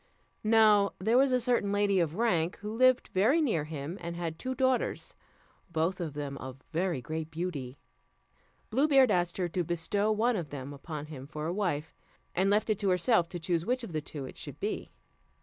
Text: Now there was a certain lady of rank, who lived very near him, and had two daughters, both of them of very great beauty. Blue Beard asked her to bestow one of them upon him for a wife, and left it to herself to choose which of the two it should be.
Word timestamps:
Now 0.43 0.93
there 0.97 1.15
was 1.19 1.31
a 1.31 1.39
certain 1.39 1.71
lady 1.71 1.99
of 1.99 2.15
rank, 2.15 2.57
who 2.61 2.73
lived 2.75 3.09
very 3.13 3.39
near 3.39 3.65
him, 3.65 3.99
and 4.01 4.15
had 4.15 4.39
two 4.39 4.55
daughters, 4.55 5.13
both 5.69 5.99
of 6.01 6.13
them 6.15 6.39
of 6.39 6.63
very 6.73 7.01
great 7.03 7.29
beauty. 7.29 7.77
Blue 8.71 8.87
Beard 8.87 9.11
asked 9.11 9.37
her 9.37 9.47
to 9.49 9.63
bestow 9.63 10.11
one 10.11 10.35
of 10.35 10.49
them 10.49 10.73
upon 10.73 11.05
him 11.05 11.27
for 11.27 11.45
a 11.45 11.53
wife, 11.53 11.93
and 12.33 12.49
left 12.49 12.71
it 12.71 12.79
to 12.79 12.89
herself 12.89 13.29
to 13.29 13.39
choose 13.39 13.63
which 13.63 13.83
of 13.83 13.93
the 13.93 14.01
two 14.01 14.25
it 14.25 14.37
should 14.37 14.59
be. 14.59 14.89